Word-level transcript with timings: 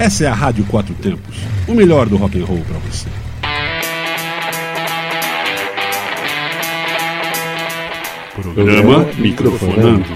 Essa 0.00 0.24
é 0.24 0.28
a 0.28 0.32
Rádio 0.32 0.64
Quatro 0.64 0.94
Tempos, 0.94 1.36
o 1.68 1.74
melhor 1.74 2.08
do 2.08 2.16
rock 2.16 2.40
and 2.40 2.46
roll 2.46 2.62
para 2.66 2.78
você. 2.78 3.06
Programa 8.34 9.06
Microfonando. 9.18 10.06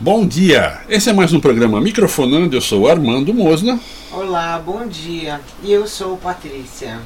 Bom 0.00 0.26
dia! 0.26 0.80
Esse 0.88 1.10
é 1.10 1.12
mais 1.12 1.34
um 1.34 1.38
programa 1.40 1.78
Microfonando. 1.82 2.56
Eu 2.56 2.62
sou 2.62 2.88
Armando 2.88 3.34
Mosna. 3.34 3.78
Olá, 4.12 4.58
bom 4.58 4.88
dia. 4.88 5.40
E 5.62 5.70
eu 5.70 5.86
sou 5.86 6.16
Patrícia. 6.16 7.00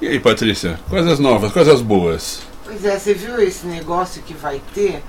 E 0.00 0.08
aí, 0.08 0.18
Patrícia? 0.18 0.80
Coisas 0.88 1.18
novas, 1.18 1.52
coisas 1.52 1.82
boas. 1.82 2.40
Pois 2.64 2.82
é, 2.82 2.98
você 2.98 3.12
viu 3.12 3.38
esse 3.42 3.66
negócio 3.66 4.22
que 4.22 4.32
vai 4.32 4.62
ter 4.72 5.02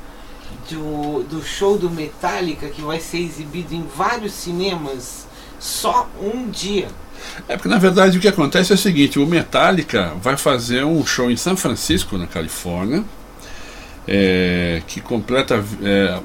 do, 0.70 1.24
do 1.24 1.42
show 1.42 1.78
do 1.78 1.90
Metallica 1.90 2.68
que 2.68 2.82
vai 2.82 3.00
ser 3.00 3.20
exibido 3.20 3.74
em 3.74 3.88
vários 3.96 4.34
cinemas 4.34 5.26
só 5.58 6.10
um 6.22 6.50
dia? 6.50 6.90
É 7.48 7.56
porque 7.56 7.70
na 7.70 7.80
verdade 7.80 8.18
o 8.18 8.22
que 8.22 8.28
acontece 8.28 8.74
é 8.74 8.76
o 8.76 8.78
seguinte: 8.78 9.18
o 9.18 9.26
Metallica 9.26 10.16
vai 10.22 10.36
fazer 10.36 10.84
um 10.84 11.06
show 11.06 11.32
em 11.32 11.38
São 11.38 11.56
Francisco, 11.56 12.18
na 12.18 12.28
Califórnia, 12.28 13.06
é, 14.06 14.82
que 14.86 15.00
completa. 15.00 15.64
É, 15.82 16.20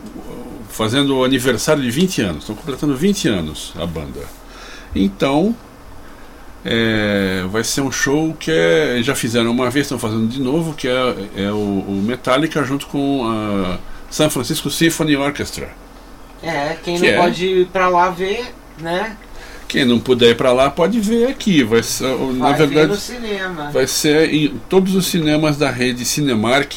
fazendo 0.69 1.19
o 1.19 1.25
aniversário 1.25 1.83
de 1.83 1.91
20 1.91 2.23
anos. 2.23 2.39
Estão 2.39 2.57
completando 2.57 2.97
20 2.97 3.29
anos 3.29 3.75
a 3.77 3.87
banda. 3.87 4.21
Então, 4.95 5.55
é, 6.65 7.45
vai 7.51 7.65
ser 7.65 7.81
um 7.81 7.91
show 7.91 8.35
que 8.39 8.51
é, 8.51 9.01
já 9.03 9.15
fizeram 9.15 9.51
uma 9.51 9.69
vez, 9.69 9.87
estão 9.87 9.99
fazendo 9.99 10.29
de 10.29 10.41
novo, 10.41 10.75
que 10.75 10.87
é, 10.87 11.15
é 11.37 11.51
o, 11.51 11.57
o, 11.57 12.03
Metallica 12.07 12.63
junto 12.63 12.87
com 12.87 13.25
a 13.29 13.79
San 14.11 14.31
Francisco 14.31 14.71
Symphony 14.71 15.17
Orchestra. 15.17 15.71
É, 16.43 16.77
quem 16.83 16.97
que 16.97 17.03
não 17.03 17.09
é 17.09 17.17
pode 17.17 17.47
ir 17.47 17.67
para 17.67 17.89
lá 17.89 18.11
ver, 18.11 18.55
né? 18.79 19.17
Quem 19.67 19.85
não 19.85 19.99
puder 19.99 20.31
ir 20.31 20.37
para 20.37 20.53
lá 20.53 20.71
pode 20.71 21.01
ver 21.01 21.29
aqui. 21.29 21.65
Vai 21.65 21.83
ser, 21.83 22.15
vai 22.15 22.33
na 22.35 22.53
verdade, 22.53 22.89
no 22.89 22.97
cinema. 22.97 23.71
vai 23.71 23.87
ser 23.87 24.33
em 24.33 24.61
todos 24.69 24.95
os 24.95 25.07
cinemas 25.07 25.57
da 25.57 25.71
rede 25.71 26.05
Cinemark 26.05 26.75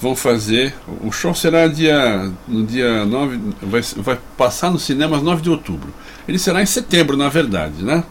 vão 0.00 0.16
fazer. 0.16 0.74
O 1.02 1.12
show 1.12 1.34
será 1.34 1.68
dia, 1.68 2.32
no 2.48 2.64
dia 2.64 3.04
9, 3.04 3.40
vai, 3.62 3.82
vai 3.96 4.18
passar 4.36 4.70
nos 4.70 4.82
cinemas 4.82 5.22
9 5.22 5.42
de 5.42 5.50
outubro. 5.50 5.92
Ele 6.30 6.38
será 6.38 6.62
em 6.62 6.66
setembro, 6.66 7.16
na 7.16 7.28
verdade, 7.28 7.82
né? 7.82 8.04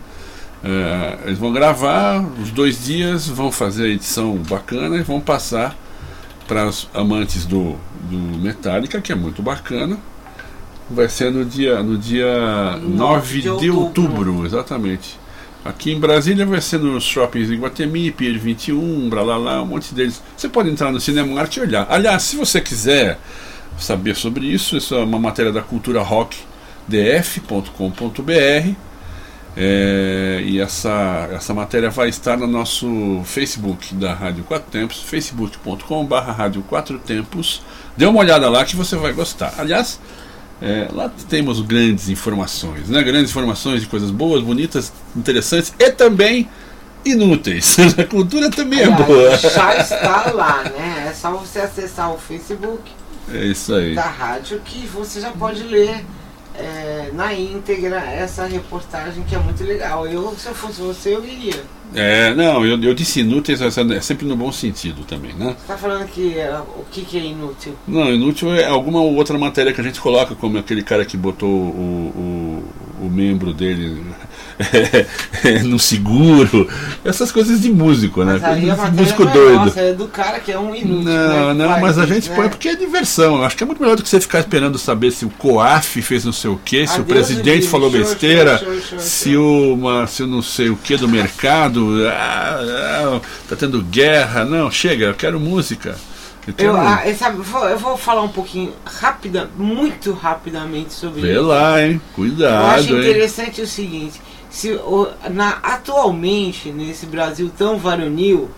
É, 0.61 1.19
eles 1.23 1.39
vão 1.39 1.53
gravar 1.53 2.21
os 2.41 2.51
dois 2.51 2.83
dias, 2.83 3.29
vão 3.29 3.49
fazer 3.49 3.85
a 3.85 3.87
edição 3.87 4.35
bacana 4.39 4.97
e 4.97 5.01
vão 5.01 5.21
passar 5.21 5.73
para 6.45 6.67
os 6.67 6.89
amantes 6.93 7.45
do, 7.45 7.77
do 8.09 8.17
Metallica, 8.17 8.99
que 8.99 9.13
é 9.13 9.15
muito 9.15 9.41
bacana. 9.41 9.97
Vai 10.89 11.07
ser 11.07 11.31
no 11.31 11.45
dia, 11.45 11.81
no 11.81 11.97
dia 11.97 12.77
9, 12.81 12.87
9 12.89 13.41
de, 13.41 13.49
outubro. 13.49 13.79
outubro, 13.79 14.45
exatamente. 14.45 15.17
Aqui 15.63 15.93
em 15.93 15.99
Brasília 15.99 16.45
vai 16.45 16.59
ser 16.59 16.79
nos 16.79 17.05
shoppings 17.05 17.49
Iguatemi, 17.49 18.11
Pier 18.11 18.37
21, 18.37 19.07
Bralalá, 19.07 19.61
um 19.61 19.67
monte 19.67 19.93
deles. 19.93 20.21
Você 20.35 20.49
pode 20.49 20.69
entrar 20.69 20.91
no 20.91 20.99
Cinema 20.99 21.39
Arte 21.39 21.57
e 21.57 21.61
olhar. 21.61 21.87
Aliás, 21.89 22.23
se 22.23 22.35
você 22.35 22.59
quiser 22.59 23.17
saber 23.77 24.17
sobre 24.17 24.45
isso, 24.45 24.75
isso 24.75 24.93
é 24.93 25.03
uma 25.05 25.19
matéria 25.19 25.53
da 25.53 25.61
Cultura 25.61 26.01
Rock 26.01 26.48
df.com.br 26.89 28.73
é, 29.61 30.41
e 30.45 30.59
essa, 30.59 31.29
essa 31.33 31.53
matéria 31.53 31.89
vai 31.89 32.07
estar 32.09 32.37
no 32.37 32.47
nosso 32.47 33.21
Facebook 33.25 33.93
da 33.95 34.13
Rádio 34.13 34.43
Quatro 34.43 34.71
Tempos, 34.71 35.01
facebook.com.br 35.03 36.15
Rádio 36.15 36.61
Quatro 36.63 36.97
Tempos. 36.97 37.61
Dê 37.97 38.05
uma 38.05 38.19
olhada 38.19 38.49
lá 38.49 38.63
que 38.63 38.75
você 38.75 38.95
vai 38.95 39.11
gostar. 39.11 39.53
Aliás, 39.57 39.99
é, 40.61 40.87
lá 40.93 41.11
temos 41.27 41.59
grandes 41.61 42.09
informações, 42.09 42.89
né? 42.89 43.03
grandes 43.03 43.31
informações 43.31 43.81
de 43.81 43.87
coisas 43.87 44.11
boas, 44.11 44.41
bonitas, 44.41 44.93
interessantes 45.15 45.73
e 45.77 45.91
também 45.91 46.49
inúteis. 47.03 47.77
A 47.99 48.05
cultura 48.05 48.49
também 48.49 48.81
é 48.81 48.89
boa. 48.89 49.35
Já 49.37 49.75
está 49.75 50.31
lá, 50.31 50.63
né? 50.63 51.07
É 51.09 51.13
só 51.13 51.31
você 51.31 51.59
acessar 51.59 52.13
o 52.13 52.17
Facebook 52.17 52.91
é 53.33 53.45
isso 53.45 53.73
aí. 53.73 53.93
da 53.93 54.07
rádio 54.07 54.59
que 54.63 54.87
você 54.87 55.21
já 55.21 55.31
pode 55.31 55.63
ler 55.63 56.03
é, 56.59 57.11
na 57.13 57.33
íntegra 57.33 57.97
essa 57.99 58.45
reportagem 58.45 59.23
que 59.23 59.35
é 59.35 59.39
muito 59.39 59.63
legal. 59.63 60.05
Eu, 60.05 60.33
se 60.37 60.47
eu 60.47 60.55
fosse 60.55 60.81
você, 60.81 61.15
eu 61.15 61.25
iria. 61.25 61.63
É, 61.95 62.35
não, 62.35 62.63
eu, 62.63 62.79
eu 62.83 62.93
disse 62.93 63.21
inúteis, 63.21 63.61
é 63.61 64.01
sempre 64.01 64.27
no 64.27 64.35
bom 64.35 64.51
sentido 64.51 65.03
também, 65.05 65.33
né? 65.33 65.55
Você 65.57 65.67
tá 65.67 65.77
falando 65.77 66.07
que 66.07 66.37
é, 66.37 66.59
o 66.59 66.85
que, 66.91 67.01
que 67.03 67.17
é 67.17 67.25
inútil? 67.25 67.73
Não, 67.87 68.13
inútil 68.13 68.53
é 68.53 68.65
alguma 68.65 69.01
outra 69.01 69.37
matéria 69.39 69.73
que 69.73 69.81
a 69.81 69.83
gente 69.83 69.99
coloca, 69.99 70.35
como 70.35 70.57
aquele 70.59 70.83
cara 70.83 71.03
que 71.03 71.17
botou 71.17 71.49
o, 71.49 72.63
o, 73.01 73.05
o 73.05 73.09
membro 73.09 73.53
dele 73.53 74.03
no 75.63 75.79
seguro, 75.79 76.67
essas 77.03 77.31
coisas 77.31 77.61
de 77.61 77.71
músico, 77.71 78.23
né? 78.25 78.39
Aí 78.43 78.69
a 78.69 78.75
músico 78.91 79.23
é 79.23 79.25
doido. 79.27 79.65
Nossa, 79.65 79.79
é 79.79 79.93
do 79.93 80.07
cara 80.07 80.39
que 80.39 80.51
é 80.51 80.59
um 80.59 80.75
inútil. 80.75 81.03
Não, 81.03 81.53
né? 81.53 81.65
não, 81.65 81.79
mas 81.79 81.97
a 81.97 82.05
gente 82.05 82.29
né? 82.29 82.35
põe 82.35 82.49
porque 82.49 82.69
é 82.69 82.75
diversão. 82.75 83.37
Eu 83.37 83.45
acho 83.45 83.55
que 83.55 83.63
é 83.63 83.65
muito 83.65 83.81
melhor 83.81 83.95
do 83.95 84.03
que 84.03 84.09
você 84.09 84.19
ficar 84.19 84.39
esperando 84.39 84.77
saber 84.77 85.11
se 85.11 85.25
o 85.25 85.29
COAF 85.29 86.01
fez 86.01 86.25
não 86.25 86.33
sei 86.33 86.49
o 86.49 86.57
que, 86.57 86.85
se 86.85 86.99
o 86.99 87.05
presidente 87.05 87.67
falou 87.67 87.89
show, 87.89 87.99
besteira, 87.99 88.57
show, 88.57 88.81
show, 88.81 88.99
se 88.99 89.37
uma, 89.37 90.05
se 90.07 90.25
não 90.25 90.41
sei 90.41 90.69
o 90.69 90.75
que 90.75 90.97
do 90.97 91.07
mercado, 91.07 92.05
ah, 92.07 92.59
ah, 92.61 93.21
tá 93.47 93.55
tendo 93.55 93.81
guerra. 93.81 94.43
Não, 94.43 94.69
chega, 94.69 95.05
eu 95.05 95.15
quero 95.15 95.39
música. 95.39 95.95
Eu, 96.57 96.75
ah, 96.75 97.03
sabe, 97.17 97.37
eu 97.37 97.77
vou 97.77 97.95
falar 97.95 98.23
um 98.23 98.29
pouquinho 98.29 98.73
rápida, 98.83 99.49
muito 99.55 100.13
rapidamente 100.13 100.93
sobre 100.93 101.21
Vê 101.21 101.33
isso. 101.33 101.43
lá, 101.43 101.81
hein? 101.81 102.01
Cuidado. 102.13 102.63
Eu 102.63 102.71
acho 102.71 102.93
hein? 102.95 102.99
interessante 102.99 103.61
o 103.61 103.67
seguinte, 103.67 104.19
se 104.49 104.79
na, 105.29 105.59
atualmente 105.61 106.71
nesse 106.71 107.05
Brasil 107.05 107.51
tão 107.55 107.77
varonil, 107.77 108.49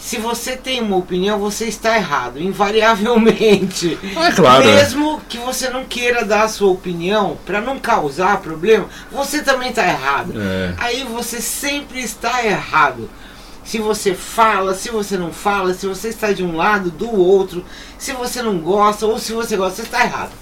se 0.00 0.16
você 0.16 0.56
tem 0.56 0.80
uma 0.80 0.96
opinião, 0.96 1.38
você 1.38 1.66
está 1.66 1.94
errado, 1.94 2.40
invariavelmente. 2.40 3.98
É 4.16 4.32
claro. 4.32 4.64
Mesmo 4.64 5.20
que 5.28 5.36
você 5.36 5.68
não 5.68 5.84
queira 5.84 6.24
dar 6.24 6.44
a 6.44 6.48
sua 6.48 6.70
opinião, 6.70 7.36
para 7.44 7.60
não 7.60 7.78
causar 7.78 8.40
problema, 8.40 8.88
você 9.12 9.42
também 9.42 9.68
está 9.68 9.86
errado. 9.86 10.32
É. 10.36 10.74
Aí 10.78 11.04
você 11.04 11.40
sempre 11.40 12.00
está 12.00 12.44
errado. 12.44 13.10
Se 13.62 13.78
você 13.78 14.14
fala, 14.14 14.74
se 14.74 14.90
você 14.90 15.18
não 15.18 15.30
fala, 15.30 15.74
se 15.74 15.86
você 15.86 16.08
está 16.08 16.32
de 16.32 16.42
um 16.42 16.56
lado, 16.56 16.90
do 16.90 17.14
outro, 17.14 17.62
se 17.98 18.12
você 18.12 18.42
não 18.42 18.58
gosta 18.58 19.06
ou 19.06 19.18
se 19.18 19.32
você 19.32 19.56
gosta, 19.56 19.76
você 19.76 19.82
está 19.82 20.02
errado. 20.02 20.32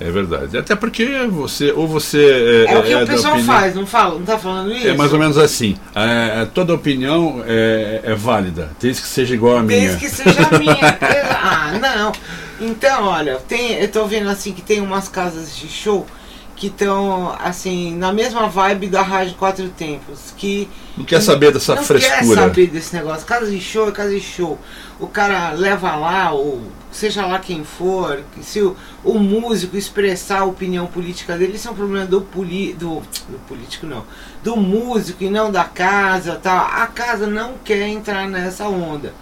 É 0.00 0.10
verdade. 0.10 0.56
Até 0.56 0.76
porque 0.76 1.26
você, 1.26 1.72
ou 1.72 1.88
você. 1.88 2.64
É, 2.68 2.78
o 2.78 2.82
que 2.84 2.92
é 2.92 3.02
o 3.02 3.06
pessoal 3.06 3.34
opinião- 3.34 3.54
faz, 3.58 3.74
não 3.74 3.86
fala? 3.86 4.14
Não 4.14 4.24
tá 4.24 4.38
falando 4.38 4.72
isso? 4.72 4.86
É 4.86 4.94
mais 4.94 5.12
ou 5.12 5.18
menos 5.18 5.36
assim. 5.36 5.76
É, 5.94 6.46
toda 6.54 6.72
opinião 6.72 7.42
é, 7.46 8.00
é 8.04 8.14
válida, 8.14 8.70
desde 8.80 9.02
que 9.02 9.08
seja 9.08 9.34
igual 9.34 9.56
a 9.58 9.62
minha. 9.62 9.80
Desde 9.80 9.98
que 9.98 10.08
seja 10.08 10.48
a 10.50 10.58
minha. 10.58 10.98
ah, 11.42 11.72
não. 11.80 12.12
Então, 12.60 13.06
olha, 13.06 13.36
tem, 13.48 13.72
eu 13.74 13.88
tô 13.88 14.04
vendo 14.06 14.28
assim 14.28 14.52
que 14.52 14.62
tem 14.62 14.80
umas 14.80 15.08
casas 15.08 15.56
de 15.56 15.68
show 15.68 16.06
que 16.54 16.66
estão 16.66 17.36
assim 17.40 17.96
na 17.96 18.12
mesma 18.12 18.48
vibe 18.48 18.88
da 18.88 19.00
Rádio 19.02 19.34
Quatro 19.34 19.68
Tempos, 19.68 20.34
que 20.36 20.68
Não 20.96 21.04
quer 21.04 21.20
saber 21.22 21.52
dessa 21.52 21.76
não 21.76 21.84
frescura. 21.84 22.18
quer 22.18 22.34
saber 22.34 22.66
desse 22.66 22.94
negócio. 22.96 23.24
Casa 23.24 23.48
de 23.48 23.60
show 23.60 23.88
é 23.88 23.92
casa 23.92 24.10
de 24.10 24.20
show. 24.20 24.58
O 24.98 25.06
cara 25.06 25.50
leva 25.52 25.94
lá, 25.94 26.32
ou 26.32 26.60
seja 26.90 27.26
lá 27.26 27.38
quem 27.38 27.64
for, 27.64 28.20
se 28.42 28.60
o, 28.60 28.76
o 29.04 29.18
músico 29.18 29.76
expressar 29.76 30.40
a 30.40 30.44
opinião 30.44 30.86
política 30.86 31.36
dele, 31.36 31.54
isso 31.56 31.68
é 31.68 31.70
um 31.70 31.74
problema 31.74 32.06
do, 32.06 32.20
poli, 32.20 32.72
do, 32.72 33.00
do 33.28 33.38
político, 33.46 33.86
não. 33.86 34.04
Do 34.42 34.56
músico 34.56 35.22
e 35.24 35.30
não 35.30 35.50
da 35.52 35.64
casa 35.64 36.38
tal. 36.42 36.56
A 36.66 36.86
casa 36.86 37.26
não 37.26 37.54
quer 37.64 37.86
entrar 37.88 38.28
nessa 38.28 38.66
onda. 38.68 39.12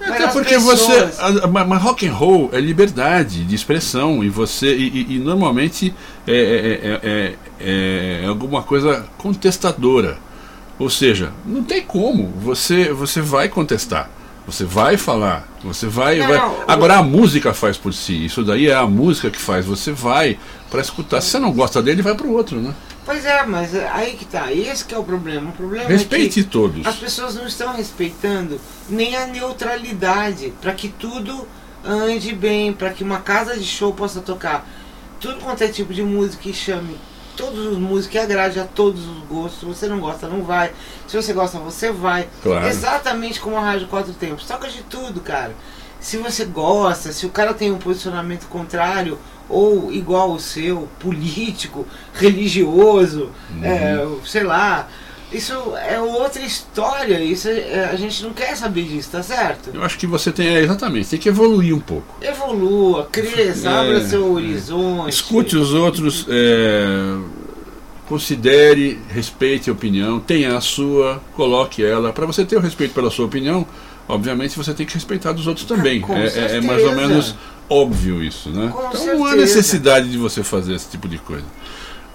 Mas 0.00 0.10
Até 0.10 0.28
porque 0.28 0.54
pessoas- 0.54 0.78
você. 1.16 1.20
a- 1.20 1.44
a- 1.60 1.64
Mas 1.66 1.82
rock 1.82 2.06
and 2.06 2.12
roll 2.12 2.50
é 2.52 2.60
liberdade 2.60 3.44
de 3.44 3.54
expressão 3.54 4.22
e 4.22 4.28
você. 4.28 4.72
E, 4.76 4.88
e- 4.88 5.16
e 5.16 5.18
normalmente 5.18 5.92
é, 6.24 6.32
é- 6.32 6.88
é- 7.10 7.34
é- 7.60 8.22
é 8.22 8.26
alguma 8.28 8.62
coisa 8.62 9.04
contestadora. 9.18 10.18
Ou 10.78 10.88
seja, 10.88 11.32
não 11.44 11.64
tem 11.64 11.82
como. 11.82 12.28
Você, 12.40 12.92
você 12.92 13.20
vai 13.20 13.48
contestar. 13.48 14.08
Você 14.48 14.64
vai 14.64 14.96
falar, 14.96 15.46
você 15.62 15.86
vai, 15.86 16.18
vai- 16.20 16.38
o- 16.38 16.64
Agora 16.66 16.96
a 16.96 17.02
música 17.02 17.52
faz 17.52 17.76
por 17.76 17.92
si. 17.92 18.24
Isso 18.24 18.42
daí 18.42 18.66
é 18.68 18.74
a 18.74 18.86
música 18.86 19.30
que 19.30 19.38
faz. 19.38 19.66
Você 19.66 19.92
vai 19.92 20.38
para 20.70 20.80
escutar. 20.80 21.20
Se 21.20 21.28
você 21.32 21.38
não 21.38 21.52
gosta 21.52 21.82
dele, 21.82 22.00
vai 22.00 22.14
pro 22.14 22.32
outro, 22.32 22.58
né? 22.58 22.74
Pois 23.04 23.26
é, 23.26 23.44
mas 23.44 23.74
aí 23.74 24.12
que 24.16 24.24
tá. 24.24 24.50
Esse 24.50 24.86
que 24.86 24.94
é 24.94 24.98
o 24.98 25.04
problema. 25.04 25.50
O 25.50 25.52
problema 25.52 25.86
Respeite 25.86 26.40
é 26.40 26.42
que 26.42 26.48
todos. 26.48 26.86
as 26.86 26.96
pessoas 26.96 27.34
não 27.34 27.46
estão 27.46 27.74
respeitando 27.76 28.58
nem 28.88 29.16
a 29.16 29.26
neutralidade 29.26 30.52
para 30.62 30.72
que 30.72 30.88
tudo 30.88 31.46
ande 31.84 32.34
bem, 32.34 32.72
para 32.72 32.90
que 32.90 33.04
uma 33.04 33.20
casa 33.20 33.54
de 33.54 33.64
show 33.64 33.92
possa 33.92 34.20
tocar 34.20 34.66
tudo 35.20 35.40
quanto 35.40 35.62
é 35.62 35.68
tipo 35.68 35.92
de 35.92 36.02
música 36.02 36.48
e 36.48 36.54
chame 36.54 36.96
todos 37.38 37.66
os 37.66 37.78
músicos, 37.78 38.08
que 38.08 38.18
agrade 38.18 38.58
a 38.58 38.64
todos 38.64 39.06
os 39.06 39.18
gostos. 39.28 39.60
Se 39.60 39.64
você 39.64 39.86
não 39.86 40.00
gosta, 40.00 40.26
não 40.26 40.42
vai. 40.42 40.72
Se 41.06 41.16
você 41.16 41.32
gosta, 41.32 41.58
você 41.58 41.92
vai. 41.92 42.28
Claro. 42.42 42.66
Exatamente 42.66 43.40
como 43.40 43.56
a 43.56 43.60
Rádio 43.60 43.86
Quatro 43.86 44.12
Tempos. 44.12 44.44
Toca 44.44 44.68
de 44.68 44.82
tudo, 44.82 45.20
cara. 45.20 45.54
Se 46.00 46.16
você 46.16 46.44
gosta, 46.44 47.12
se 47.12 47.24
o 47.24 47.30
cara 47.30 47.54
tem 47.54 47.70
um 47.70 47.78
posicionamento 47.78 48.46
contrário 48.48 49.18
ou 49.48 49.92
igual 49.92 50.32
ao 50.32 50.38
seu, 50.38 50.88
político, 50.98 51.86
religioso, 52.12 53.30
é, 53.62 53.96
sei 54.26 54.42
lá. 54.42 54.88
Isso 55.32 55.52
é 55.76 56.00
outra 56.00 56.40
história. 56.42 57.22
Isso 57.22 57.48
é- 57.48 57.90
a 57.92 57.96
gente 57.96 58.22
não 58.22 58.32
quer 58.32 58.56
saber 58.56 58.84
disso, 58.84 59.10
tá 59.12 59.22
certo? 59.22 59.70
Eu 59.74 59.82
acho 59.82 59.98
que 59.98 60.06
você 60.06 60.32
tem, 60.32 60.46
é, 60.48 60.60
exatamente, 60.62 61.08
tem 61.10 61.18
que 61.18 61.28
evoluir 61.28 61.74
um 61.74 61.80
pouco. 61.80 62.14
Evolua, 62.22 63.06
cresça, 63.12 63.68
É, 63.68 63.72
abra 63.72 64.06
seu 64.08 64.22
é. 64.24 64.30
horizonte. 64.30 65.10
Escute 65.10 65.56
os 65.56 65.74
outros, 65.74 66.24
é, 66.30 67.18
considere, 68.08 68.98
respeite 69.10 69.68
a 69.68 69.72
opinião, 69.72 70.18
tenha 70.18 70.56
a 70.56 70.60
sua, 70.60 71.20
coloque 71.34 71.84
ela. 71.84 72.12
Para 72.12 72.24
você 72.26 72.44
ter 72.44 72.56
o 72.56 72.60
respeito 72.60 72.94
pela 72.94 73.10
sua 73.10 73.26
opinião, 73.26 73.66
obviamente 74.08 74.56
você 74.56 74.72
tem 74.72 74.86
que 74.86 74.94
respeitar 74.94 75.32
dos 75.32 75.46
outros 75.46 75.66
também. 75.66 76.00
Com 76.00 76.16
É, 76.16 76.26
é- 76.26 76.56
é 76.56 76.60
mais 76.60 76.82
ou 76.82 76.88
certeza. 76.88 77.08
menos 77.08 77.34
óbvio 77.68 78.24
isso, 78.24 78.48
né? 78.48 78.72
Com 78.74 78.88
então 78.88 79.06
não 79.06 79.24
há 79.26 79.30
certeza. 79.32 79.36
necessidade 79.36 80.08
de 80.10 80.16
você 80.16 80.42
fazer 80.42 80.74
esse 80.74 80.88
tipo 80.88 81.06
de 81.06 81.18
coisa. 81.18 81.44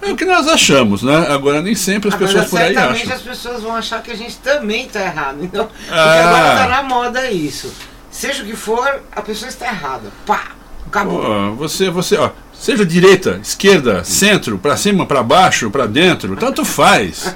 É 0.05 0.11
o 0.11 0.15
que 0.15 0.25
nós 0.25 0.47
achamos, 0.47 1.01
né? 1.03 1.27
Agora 1.29 1.61
nem 1.61 1.75
sempre 1.75 2.09
as 2.09 2.15
Agora, 2.15 2.31
pessoas 2.31 2.49
por 2.49 2.59
aí 2.61 2.73
certamente 2.73 3.03
acham. 3.03 3.15
as 3.15 3.21
pessoas 3.21 3.61
vão 3.63 3.75
achar 3.75 4.01
que 4.03 4.11
a 4.11 4.15
gente 4.15 4.37
também 4.37 4.87
tá 4.87 5.01
errado. 5.01 5.37
Então, 5.41 5.65
porque 5.67 5.81
Ah. 5.91 6.27
agora 6.29 6.57
tá 6.57 6.67
na 6.67 6.83
moda 6.83 7.31
isso. 7.31 7.73
Seja 8.11 8.43
o 8.43 8.45
que 8.45 8.55
for, 8.55 9.01
a 9.11 9.21
pessoa 9.21 9.49
está 9.49 9.67
errada. 9.67 10.11
Pá! 10.25 10.51
Acabou. 10.85 11.21
Pô, 11.21 11.55
você, 11.55 11.89
você, 11.89 12.17
ó, 12.17 12.29
seja 12.53 12.85
direita, 12.85 13.39
esquerda, 13.41 14.03
centro, 14.03 14.59
para 14.59 14.77
cima, 14.77 15.05
para 15.07 15.23
baixo, 15.23 15.71
para 15.71 15.87
dentro, 15.87 16.35
tanto 16.35 16.63
faz. 16.63 17.35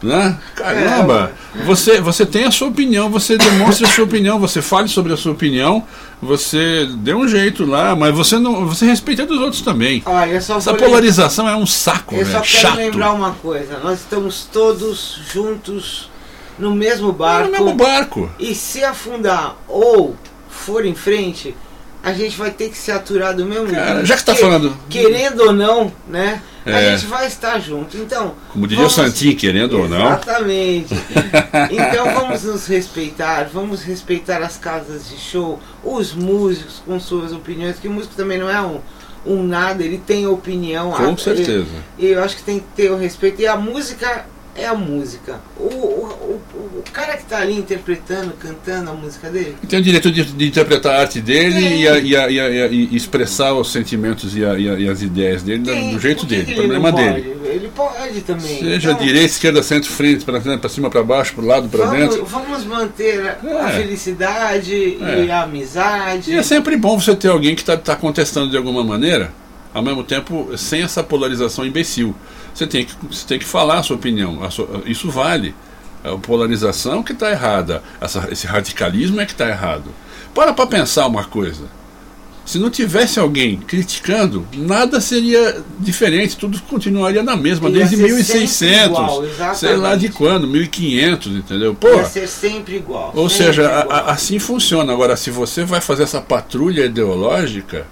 Né? 0.00 0.38
Caramba, 0.54 1.32
você, 1.66 2.00
você 2.00 2.24
tem 2.24 2.44
a 2.44 2.52
sua 2.52 2.68
opinião, 2.68 3.10
você 3.10 3.36
demonstra 3.36 3.86
a 3.86 3.90
sua 3.90 4.04
opinião, 4.04 4.38
você 4.38 4.62
fale 4.62 4.86
sobre 4.86 5.12
a 5.12 5.16
sua 5.16 5.32
opinião, 5.32 5.84
você 6.22 6.88
dê 6.98 7.12
um 7.12 7.26
jeito 7.26 7.64
lá, 7.66 7.96
mas 7.96 8.14
você 8.14 8.38
não, 8.38 8.64
você 8.64 8.86
respeita 8.86 9.26
dos 9.26 9.40
outros 9.40 9.60
também. 9.62 10.00
Olha, 10.06 10.40
só 10.40 10.58
Essa 10.58 10.72
polarização 10.74 11.48
é 11.48 11.56
um 11.56 11.66
saco, 11.66 12.14
Eu 12.14 12.24
só 12.26 12.32
velho, 12.32 12.44
quero 12.44 12.60
chato. 12.62 12.76
lembrar 12.76 13.12
uma 13.12 13.32
coisa. 13.32 13.80
Nós 13.82 13.98
estamos 13.98 14.48
todos 14.52 15.20
juntos 15.32 16.08
no 16.56 16.74
mesmo 16.76 17.10
É 17.10 17.12
barco. 17.12 17.46
no 17.46 17.50
mesmo 17.50 17.74
barco. 17.74 18.30
E 18.38 18.54
se 18.54 18.84
afundar 18.84 19.56
ou 19.66 20.14
for 20.48 20.84
em 20.86 20.94
frente, 20.94 21.56
a 22.02 22.12
gente 22.12 22.36
vai 22.38 22.50
ter 22.50 22.68
que 22.70 22.76
se 22.78 22.90
aturar 22.92 23.34
do 23.34 23.44
mesmo 23.44 23.68
Cara, 23.70 23.94
jeito. 23.94 24.06
já 24.06 24.16
que 24.16 24.24
tá 24.24 24.34
Que- 24.34 24.40
falando- 24.40 24.76
Querendo 24.88 25.40
ou 25.44 25.52
não, 25.52 25.92
né? 26.08 26.42
A 26.66 26.70
É. 26.80 26.96
gente 26.96 27.06
vai 27.06 27.26
estar 27.26 27.58
junto. 27.60 27.96
Então. 27.96 28.34
Como 28.52 28.66
diria 28.66 28.84
o 28.84 28.90
Santinho, 28.90 29.34
querendo 29.36 29.78
ou 29.78 29.88
não. 29.88 30.06
Exatamente. 30.06 30.94
Então 31.70 32.12
vamos 32.14 32.42
nos 32.44 32.66
respeitar, 32.66 33.48
vamos 33.52 33.82
respeitar 33.82 34.42
as 34.42 34.56
casas 34.56 35.08
de 35.08 35.16
show, 35.16 35.58
os 35.82 36.12
músicos 36.12 36.82
com 36.84 36.98
suas 37.00 37.32
opiniões, 37.32 37.78
que 37.78 37.88
o 37.88 37.90
músico 37.90 38.14
também 38.14 38.38
não 38.38 38.48
é 38.50 38.60
um, 38.60 38.80
um 39.26 39.42
nada, 39.42 39.82
ele 39.82 39.98
tem 39.98 40.26
opinião. 40.26 40.90
Com 40.92 41.12
Ah, 41.12 41.16
certeza. 41.16 41.66
E 41.98 42.06
eu 42.06 42.22
acho 42.22 42.36
que 42.36 42.42
tem 42.42 42.58
que 42.60 42.66
ter 42.76 42.90
o 42.90 42.96
respeito. 42.96 43.40
E 43.40 43.46
a 43.46 43.56
música 43.56 44.26
é 44.54 44.66
a 44.66 44.74
música. 44.74 45.40
O, 45.56 45.62
o, 45.64 46.40
o, 46.78 46.82
cara 46.92 47.16
que 47.16 47.24
tá 47.24 47.38
ali 47.38 47.56
interpretando, 47.58 48.32
cantando 48.38 48.90
a 48.90 48.94
música 48.94 49.28
dele, 49.30 49.56
Tem 49.68 49.78
o 49.78 49.82
direito 49.82 50.10
de, 50.10 50.24
de 50.24 50.46
interpretar 50.48 50.94
a 50.96 51.00
arte 51.00 51.20
dele 51.20 51.78
e, 51.82 51.88
a- 51.88 51.98
e 51.98 52.16
a- 52.16 52.30
e 52.30 52.40
a- 52.40 52.66
e 52.68 52.96
expressar 52.96 53.52
os 53.54 53.70
sentimentos 53.72 54.36
e, 54.36 54.40
e 54.40 54.88
as 54.88 55.02
ideias 55.02 55.42
dele 55.42 55.62
tem, 55.64 55.92
do 55.92 56.00
jeito 56.00 56.24
dele, 56.26 56.54
problema 56.54 56.90
não 56.90 56.98
dele. 56.98 57.36
Ele 57.44 57.68
pode 57.74 58.20
também. 58.22 58.58
Seja 58.58 58.92
Então, 58.92 59.04
direita, 59.04 59.26
esquerda, 59.26 59.62
centro, 59.62 59.90
frente, 59.90 60.24
para 60.24 60.68
cima, 60.68 60.90
para 60.90 61.02
baixo, 61.02 61.34
para 61.34 61.44
lado, 61.44 61.68
para 61.68 61.86
dentro. 61.86 62.24
vamos 62.24 62.64
manter 62.64 63.20
a, 63.26 63.64
a 63.66 63.70
É. 63.70 63.80
felicidade 63.80 64.98
É. 65.00 65.24
e 65.24 65.30
a 65.30 65.42
amizade. 65.42 66.30
E 66.32 66.36
é 66.36 66.42
sempre 66.42 66.76
bom 66.76 66.98
você 66.98 67.14
ter 67.14 67.28
alguém 67.28 67.54
que 67.54 67.62
está 67.62 67.96
contestando 67.96 68.50
de 68.50 68.56
alguma 68.56 68.84
maneira, 68.84 69.32
ao 69.74 69.82
mesmo 69.82 70.02
tempo 70.04 70.50
sem 70.56 70.82
essa 70.82 71.02
polarização 71.02 71.64
imbecil. 71.66 72.14
Você 72.54 72.66
tem 72.66 72.84
que, 72.84 72.92
você 73.10 73.26
tem 73.26 73.38
que 73.38 73.44
falar 73.44 73.78
a 73.78 73.82
sua 73.82 73.96
opinião, 73.96 74.42
sua- 74.50 74.82
isso 74.86 75.10
vale. 75.10 75.54
A 76.04 76.16
polarização 76.16 77.02
que 77.02 77.12
está 77.12 77.30
errada, 77.30 77.82
essa- 78.00 78.28
esse 78.30 78.46
radicalismo 78.46 79.20
é 79.20 79.26
que 79.26 79.32
está 79.32 79.48
errado. 79.48 79.86
Para 80.34 80.52
para 80.52 80.66
pensar 80.66 81.06
uma 81.06 81.24
coisa. 81.24 81.64
Se 82.46 82.58
não 82.58 82.70
tivesse 82.70 83.20
alguém 83.20 83.56
criticando, 83.58 84.46
nada 84.54 85.02
seria 85.02 85.60
diferente, 85.78 86.34
tudo 86.34 86.58
continuaria 86.62 87.22
na 87.22 87.36
mesma, 87.36 87.68
Ia 87.68 87.74
desde 87.80 87.96
ser 87.96 88.02
1600, 88.04 88.50
sempre 88.50 88.84
igual, 88.86 89.54
sei 89.54 89.76
lá 89.76 89.94
de 89.96 90.08
quando, 90.08 90.46
1500, 90.48 91.32
entendeu? 91.34 91.74
Pô, 91.74 91.96
Vai 91.96 92.04
ser 92.06 92.26
sempre 92.26 92.76
igual. 92.76 93.12
ou 93.14 93.28
sempre 93.28 93.46
seja, 93.56 93.68
a- 93.68 93.80
igual. 93.82 93.98
a- 93.98 94.12
assim 94.12 94.38
funciona. 94.38 94.90
Agora, 94.94 95.14
se 95.14 95.30
você 95.30 95.62
vai 95.62 95.82
fazer 95.82 96.04
essa 96.04 96.22
patrulha 96.22 96.86
ideológica, 96.86 97.86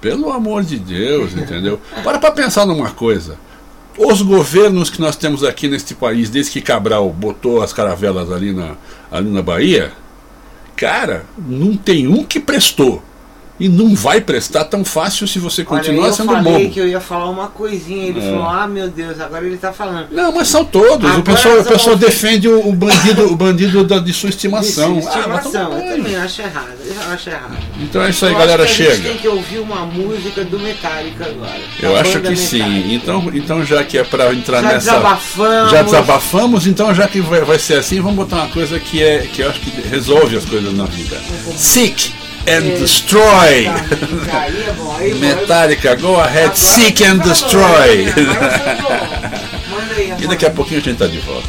pelo 0.00 0.30
amor 0.30 0.62
de 0.62 0.78
Deus, 0.78 1.32
entendeu? 1.32 1.80
Para 2.04 2.18
para 2.20 2.30
pensar 2.30 2.64
numa 2.66 2.90
coisa. 2.92 3.36
Os 3.98 4.22
governos 4.22 4.90
que 4.90 5.00
nós 5.00 5.16
temos 5.16 5.42
aqui 5.42 5.66
neste 5.66 5.92
país, 5.92 6.30
desde 6.30 6.52
que 6.52 6.60
Cabral 6.60 7.10
botou 7.10 7.60
as 7.60 7.72
caravelas 7.72 8.30
ali 8.30 8.52
na, 8.52 8.76
ali 9.10 9.28
na 9.28 9.42
Bahia, 9.42 9.92
cara, 10.76 11.26
não 11.36 11.76
tem 11.76 12.06
um 12.06 12.22
que 12.22 12.38
prestou. 12.38 13.02
E 13.60 13.68
não 13.68 13.94
vai 13.94 14.20
prestar 14.20 14.64
tão 14.64 14.84
fácil 14.84 15.26
se 15.26 15.38
você 15.40 15.62
Olha, 15.62 15.66
continuar 15.68 16.06
eu 16.08 16.12
sendo 16.12 16.32
falei 16.32 16.52
bobo. 16.64 16.70
que 16.70 16.78
eu 16.80 16.86
ia 16.88 17.00
falar 17.00 17.28
uma 17.28 17.48
coisinha, 17.48 18.06
ele 18.06 18.20
É. 18.20 18.22
falou, 18.22 18.44
ah 18.48 18.68
meu 18.68 18.88
Deus, 18.88 19.20
agora 19.20 19.44
ele 19.44 19.56
tá 19.56 19.72
falando. 19.72 20.06
Não, 20.12 20.32
mas 20.32 20.46
são 20.48 20.64
todos. 20.64 21.04
Agora 21.10 21.18
o 21.18 21.22
pessoal, 21.24 21.58
o 21.60 21.64
pessoal 21.64 21.96
defende 21.96 22.48
o, 22.48 22.72
bandido, 22.72 23.32
o 23.32 23.36
bandido 23.36 23.82
da, 23.84 23.98
de 23.98 24.12
sua 24.12 24.28
estimação. 24.28 24.98
Isso, 25.00 25.08
Ah, 25.08 25.24
mas 25.26 25.44
estimação, 25.46 25.70
tudo 25.70 25.82
eu 25.82 25.96
também 25.96 26.16
acho 26.16 26.40
errado, 26.42 26.68
eu 26.86 27.12
acho 27.12 27.30
errado. 27.30 27.56
Então 27.80 28.02
é 28.02 28.10
isso 28.10 28.26
aí, 28.26 28.32
Eu 28.32 28.38
galera. 28.38 28.62
acho 28.62 28.76
que 28.76 28.82
A 28.82 28.84
gente 28.86 28.96
Chega. 28.96 29.08
tem 29.08 29.18
que 29.18 29.28
ouvir 29.28 29.58
uma 29.58 29.84
música 29.86 30.44
do 30.44 30.58
Metallica 30.60 31.24
agora. 31.26 31.60
Eu 31.82 31.96
acho 31.96 32.20
que 32.20 32.36
sim. 32.36 32.58
Metallica. 32.58 32.88
Então, 32.94 33.30
então 33.34 33.64
já 33.64 33.82
que 33.84 33.98
é 33.98 34.04
para 34.04 34.32
entrar 34.34 34.62
já 34.62 34.68
nessa. 34.68 34.90
desabafamos. 34.92 35.70
Já 35.72 35.82
desabafamos, 35.82 36.66
então 36.68 36.94
já 36.94 37.08
que 37.08 37.20
vai, 37.20 37.40
vai 37.40 37.58
ser 37.58 37.74
assim, 37.74 38.00
vamos 38.00 38.16
botar 38.16 38.36
uma 38.36 38.48
coisa 38.48 38.78
que 38.78 39.02
é 39.02 39.26
que 39.32 39.42
eu 39.42 39.50
acho 39.50 39.60
que 39.60 39.70
resolve 39.88 40.36
as 40.36 40.44
coisas 40.44 40.72
na 40.74 40.84
vida. 40.84 41.16
Seek 41.56 42.12
and 42.48 42.78
destroy. 42.78 43.68
Aí 44.32 44.64
é 44.66 44.72
bom, 44.72 44.96
aí 44.96 45.14
bom. 45.14 45.20
Metallica, 45.20 45.94
go 45.96 46.18
ahead, 46.20 46.58
seek 46.58 47.04
and 47.04 47.18
destroy. 47.18 47.64
aí, 47.64 48.06
E 50.20 50.26
daqui 50.26 50.46
a 50.46 50.50
pouquinho 50.50 50.80
a 50.80 50.82
gente 50.82 50.98
tá 50.98 51.06
de 51.06 51.18
volta. 51.18 51.48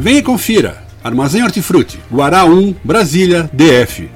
Venha 0.00 0.20
e 0.20 0.22
confira. 0.22 0.82
Armazém 1.04 1.42
Hortifruti, 1.42 1.98
Guará 2.10 2.44
1, 2.44 2.76
Brasília, 2.84 3.50
DF. 3.52 4.08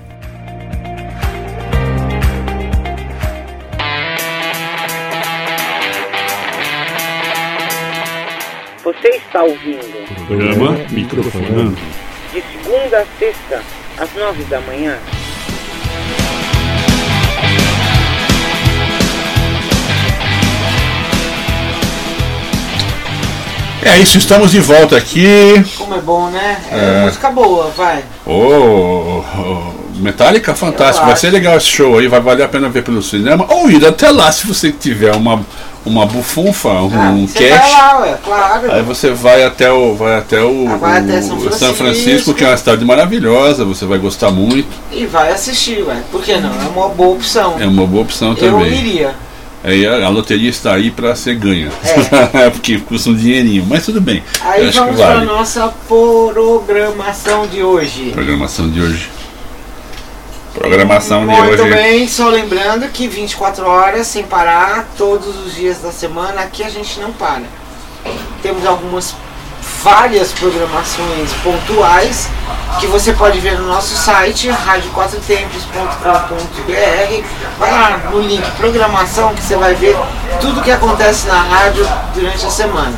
Você 8.85 9.09
está 9.09 9.43
ouvindo 9.43 10.27
Programa 10.27 10.73
Microfonando. 10.91 11.77
de 12.33 12.41
segunda 12.41 13.01
a 13.01 13.07
sexta, 13.19 13.63
às 13.99 14.15
nove 14.15 14.45
da 14.45 14.61
manhã. 14.61 14.97
É 23.89 23.99
isso, 23.99 24.19
estamos 24.19 24.51
de 24.51 24.61
volta 24.61 24.97
aqui. 24.97 25.65
Como 25.79 25.95
é 25.95 26.01
bom, 26.01 26.29
né? 26.29 26.59
É. 26.71 27.03
É, 27.03 27.05
música 27.07 27.31
boa, 27.31 27.71
vai. 27.77 28.03
Ô, 28.27 28.33
ô, 28.33 29.73
Metallica, 29.97 30.55
fantástico. 30.55 31.05
Eu 31.05 31.09
Vai 31.09 31.17
ser 31.17 31.31
legal 31.31 31.57
esse 31.57 31.69
show 31.69 31.97
aí, 31.99 32.09
vai 32.09 32.21
valer 32.21 32.43
a 32.45 32.49
pena 32.49 32.69
ver 32.69 32.83
pelo 32.83 33.01
cinema. 33.03 33.47
Ou 33.49 33.71
ir 33.71 33.85
até 33.87 34.11
lá 34.11 34.31
se 34.33 34.47
você 34.47 34.71
tiver 34.73 35.15
uma, 35.15 35.41
uma 35.85 36.05
bufunfa, 36.05 36.69
um, 36.69 36.91
Ah, 36.93 37.11
um 37.11 37.27
cash. 37.27 37.49
vai 37.49 37.71
lá, 37.73 38.01
ué, 38.01 38.19
claro. 38.25 38.73
Aí 38.73 38.83
você 38.83 39.11
vai 39.13 39.45
até 39.45 39.71
o, 39.71 39.95
vai 39.95 40.19
até 40.19 40.43
o, 40.43 40.67
Ah, 40.69 40.77
vai 40.77 40.99
até 40.99 41.23
São 41.23 41.39
São 41.41 41.49
Francisco, 41.49 41.75
Francisco. 41.77 42.35
que 42.35 42.45
é 42.45 42.49
uma 42.49 42.57
cidade 42.57 42.85
maravilhosa, 42.85 43.65
você 43.65 43.87
vai 43.87 43.99
gostar 43.99 44.31
muito. 44.31 44.69
E 44.93 45.07
vai 45.07 45.31
assistir, 45.33 45.83
ué. 45.87 45.97
Por 46.11 46.23
que 46.23 46.37
não? 46.39 46.51
É 46.51 46.69
uma 46.75 46.89
boa 46.89 47.15
opção. 47.15 47.55
É 47.59 47.67
uma 47.67 47.87
boa 47.87 48.03
opção 48.03 48.31
Eu 48.31 48.37
também. 48.37 48.73
iria. 48.75 49.15
Aí 49.67 49.85
a, 49.85 50.07
a 50.07 50.09
loteria 50.09 50.49
está 50.49 50.75
aí 50.75 50.93
para 50.93 51.17
ser 51.17 51.35
ganha. 51.35 51.73
É. 52.33 52.49
Porque 52.55 52.79
custa 52.79 53.11
um 53.11 53.15
dinheirinho, 53.17 53.67
mas 53.69 53.85
tudo 53.85 54.01
bem. 54.01 54.23
Aí 54.41 54.71
vamos 54.71 54.97
vale. 54.97 55.13
para 55.13 55.21
a 55.23 55.25
nossa 55.25 55.75
programação 55.89 57.49
de 57.49 57.65
hoje. 57.65 58.13
Programação 58.13 58.71
de 58.71 58.81
hoje. 58.81 59.11
Programação 60.55 61.27
de 61.27 61.35
Muito 61.35 61.63
hoje. 61.63 61.75
bem, 61.75 62.09
só 62.09 62.29
lembrando 62.29 62.89
que 62.91 63.09
24 63.09 63.67
horas 63.67 64.07
sem 64.07 64.23
parar, 64.23 64.89
todos 64.97 65.45
os 65.45 65.55
dias 65.57 65.79
da 65.79 65.91
semana, 65.91 66.43
aqui 66.43 66.63
a 66.63 66.71
gente 66.71 67.01
não 67.01 67.13
para. 67.13 67.43
Temos 68.43 68.65
algumas 68.65 69.17
várias 69.83 70.33
programações 70.33 71.33
pontuais 71.43 72.29
que 72.81 72.87
você 72.87 73.13
pode 73.13 73.39
ver 73.41 73.59
no 73.59 73.67
nosso 73.67 73.97
site 73.97 74.49
radioquatrotempos.com.br. 74.49 77.25
Vai 77.59 77.71
lá 77.71 77.99
no 78.11 78.21
link 78.21 78.49
programação 78.53 79.35
que 79.35 79.43
você 79.43 79.57
vai 79.57 79.75
ver 79.75 79.97
tudo 80.41 80.63
que 80.63 80.71
acontece 80.71 81.27
na 81.27 81.41
rádio 81.41 81.87
durante 82.15 82.45
a 82.45 82.51
semana. 82.51 82.95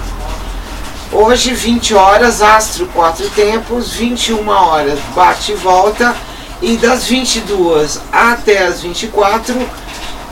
Hoje, 1.10 1.54
20 1.54 1.94
horas, 1.94 2.42
Astro 2.42 2.86
Quatro 2.86 3.28
Tempos, 3.30 3.92
21 3.92 4.46
horas, 4.48 4.98
bate 5.14 5.52
e 5.52 5.54
volta. 5.54 6.14
E 6.60 6.76
das 6.76 7.06
22 7.06 8.00
até 8.12 8.66
as 8.66 8.82
24, 8.82 9.54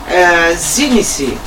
é, 0.09 0.53
Zinice. 0.55 1.39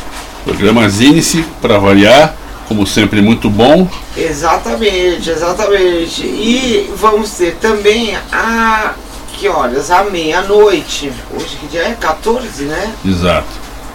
Programa 0.45 0.87
Zinice, 0.87 1.45
para 1.61 1.77
variar, 1.77 2.33
como 2.69 2.85
sempre, 2.85 3.19
muito 3.19 3.49
bom. 3.49 3.89
Exatamente, 4.15 5.31
exatamente. 5.31 6.23
E 6.23 6.93
vamos 6.95 7.31
ter 7.31 7.55
também 7.55 8.15
a. 8.31 8.93
Que 9.33 9.49
horas? 9.49 9.89
À 9.89 10.03
meia-noite. 10.03 11.11
Hoje 11.33 11.57
que 11.59 11.67
dia 11.67 11.81
é? 11.81 11.97
14, 11.99 12.65
né? 12.65 12.93
Exato. 13.03 13.47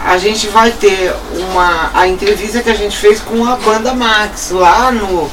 A 0.04 0.18
gente 0.18 0.48
vai 0.48 0.72
ter 0.72 1.14
uma. 1.50 1.90
A 1.94 2.08
entrevista 2.08 2.60
que 2.60 2.68
a 2.68 2.74
gente 2.74 2.96
fez 2.96 3.20
com 3.20 3.46
a 3.46 3.56
banda 3.56 3.94
Max 3.94 4.50
lá 4.50 4.90
no. 4.90 5.30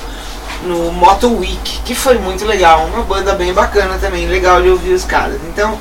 No 0.63 0.91
Moto 0.91 1.27
Week, 1.39 1.79
que 1.83 1.95
foi 1.95 2.19
muito 2.19 2.45
legal, 2.45 2.85
uma 2.93 3.01
banda 3.01 3.33
bem 3.33 3.51
bacana 3.51 3.97
também, 3.99 4.27
legal 4.27 4.61
de 4.61 4.69
ouvir 4.69 4.93
os 4.93 5.03
caras. 5.03 5.39
Então, 5.49 5.75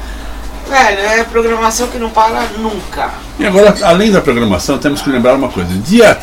velho, 0.70 1.00
é 1.00 1.22
programação 1.22 1.88
que 1.88 1.98
não 1.98 2.08
para 2.08 2.46
nunca. 2.56 3.10
E 3.38 3.44
agora, 3.44 3.76
além 3.82 4.10
da 4.10 4.22
programação, 4.22 4.78
temos 4.78 5.02
que 5.02 5.10
lembrar 5.10 5.34
uma 5.34 5.50
coisa. 5.50 5.68
Dia 5.74 6.18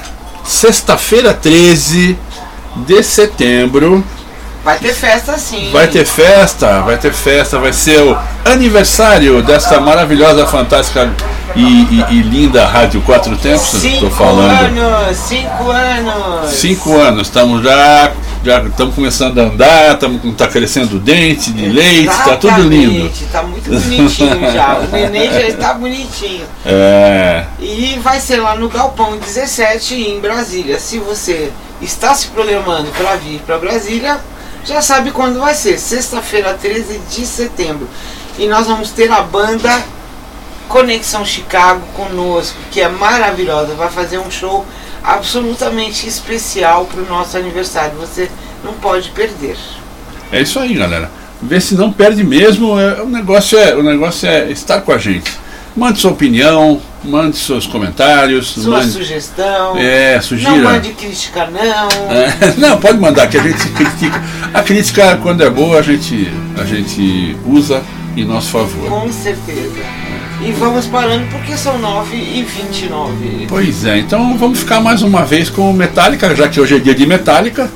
sexta-feira 0.48 1.34
13 1.34 2.18
de 2.78 3.04
setembro. 3.04 4.04
Vai 4.64 4.80
ter 4.80 4.94
festa 4.94 5.38
sim. 5.38 5.70
Vai 5.72 5.88
ter 5.88 6.06
festa, 6.06 6.82
vai 6.82 6.98
ter 6.98 7.14
festa, 7.14 7.60
vai 7.60 7.72
ser 7.72 8.02
o 8.02 8.18
aniversário 8.46 9.42
dessa 9.42 9.80
maravilhosa, 9.80 10.46
fantástica 10.46 11.10
e, 11.56 11.62
e, 11.62 12.06
e 12.12 12.22
linda 12.22 12.66
Rádio 12.66 13.02
Quatro 13.02 13.36
Tempos. 13.38 13.68
Cinco 13.68 14.10
falando. 14.10 14.52
anos, 14.52 15.18
cinco 15.18 15.72
anos. 15.72 16.52
Cinco 16.52 16.98
anos, 16.98 17.28
estamos 17.28 17.64
já 17.64 18.12
já 18.48 18.64
estamos 18.64 18.96
começando 18.96 19.40
a 19.40 19.44
andar, 19.44 19.94
estamos 19.96 20.36
tá 20.38 20.48
crescendo 20.48 21.00
dente 21.00 21.52
de 21.52 21.68
leite, 21.68 22.08
está 22.08 22.38
tudo 22.38 22.62
lindo. 22.62 23.08
Está 23.08 23.44
muito 23.44 23.70
bonitinho 23.70 24.52
já. 24.54 24.78
O 24.78 24.88
neném 24.88 25.30
já 25.30 25.42
está 25.42 25.74
bonitinho. 25.74 26.46
É. 26.66 27.46
E 27.60 28.00
vai 28.02 28.22
ser 28.22 28.38
lá 28.38 28.56
no 28.56 28.70
Galpão 28.70 29.18
17 29.18 29.96
em 29.96 30.22
Brasília. 30.22 30.80
Se 30.80 30.98
você 30.98 31.52
está 31.82 32.16
se 32.16 32.28
programando 32.28 32.90
para 32.92 33.18
vir 33.18 33.42
para 33.46 33.58
Brasília, 33.58 34.18
já 34.64 34.82
sabe 34.82 35.12
quando 35.12 35.42
vai 35.42 35.54
ser. 35.54 35.78
Sexta-feira, 35.78 36.54
13 36.54 37.02
de 37.12 37.26
setembro. 37.26 37.90
E 38.40 38.48
nós 38.48 38.66
vamos 38.66 38.92
ter 38.92 39.12
a 39.12 39.24
banda 39.24 39.84
Conexão 40.70 41.26
Chicago 41.26 41.82
conosco, 41.98 42.58
que 42.72 42.80
é 42.80 42.88
maravilhosa. 42.88 43.74
Vai 43.74 43.90
fazer 43.90 44.20
um 44.20 44.32
show 44.32 44.66
absolutamente 45.08 46.06
especial 46.06 46.86
para 46.86 47.02
o 47.02 47.06
nosso 47.06 47.38
aniversário. 47.38 47.98
Você 47.98 48.30
não 48.64 48.74
pode 48.74 49.10
perder. 49.12 49.58
É 50.32 50.42
isso 50.42 50.60
aí, 50.60 50.74
galera. 50.74 51.10
Vê 51.42 51.62
se 51.62 51.76
não 51.76 51.92
perde 51.94 52.24
mesmo. 52.26 52.78
É, 52.78 53.02
o, 53.02 53.08
negócio 53.08 53.58
é, 53.58 53.74
o 53.74 53.82
negócio 53.82 54.28
é 54.28 54.52
estar 54.52 54.82
com 54.82 54.92
a 54.92 54.98
gente. 54.98 55.32
Mande 55.76 56.00
sua 56.00 56.12
opinião, 56.12 56.82
mande 57.04 57.38
seus 57.38 57.66
comentários. 57.68 58.50
Sua 58.50 58.80
mande... 58.80 58.92
sugestão. 58.92 59.78
É, 59.78 60.20
sugira. 60.20 60.50
Não 60.50 60.58
mande 60.58 60.90
crítica, 60.90 61.48
não. 61.48 62.12
É, 62.12 62.54
não, 62.58 62.78
pode 62.80 63.00
mandar, 63.00 63.28
que 63.28 63.38
a 63.38 63.44
gente 63.44 63.70
critica. 63.70 64.22
A 64.54 64.62
crítica, 64.62 65.18
quando 65.22 65.42
é 65.42 65.50
boa, 65.50 65.80
a 65.80 65.82
gente, 65.82 66.30
a 66.60 66.66
gente 66.66 67.38
usa 67.46 67.82
em 68.18 68.26
nosso 68.26 68.50
favor. 68.50 68.90
Com 68.90 69.12
certeza. 69.14 70.07
E 70.40 70.52
vamos 70.52 70.86
parando 70.86 71.26
porque 71.32 71.58
são 71.58 71.80
9 71.80 72.16
e 72.16 72.44
29 72.44 73.48
Pois 73.50 73.84
é, 73.86 73.98
então 73.98 74.38
vamos 74.38 74.60
ficar 74.60 74.80
mais 74.80 75.02
uma 75.02 75.26
vez 75.26 75.50
com 75.50 75.74
Metallica, 75.74 76.36
já 76.36 76.48
que 76.48 76.62
hoje 76.62 76.76
é 76.76 76.80
dia 76.80 76.94
de 76.94 77.06
Metallica. 77.08 77.72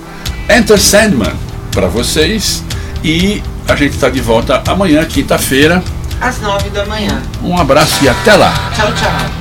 Enter 0.50 0.80
Sandman 0.80 1.34
para 1.72 1.88
vocês. 1.88 2.64
E 3.04 3.42
a 3.68 3.76
gente 3.76 3.96
está 3.96 4.10
de 4.10 4.22
volta 4.22 4.62
amanhã, 4.68 5.04
quinta-feira. 5.06 5.84
Às 6.20 6.40
9 6.40 6.70
da 6.70 6.86
manhã. 6.86 7.22
Um 7.44 7.58
abraço 7.58 8.04
e 8.04 8.10
até 8.10 8.36
lá. 8.36 8.54
Tchau, 8.76 8.94
tchau. 8.94 9.41